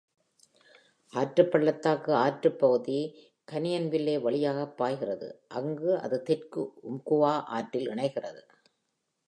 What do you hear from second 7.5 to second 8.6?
ஆற்றில் இணைகிறது.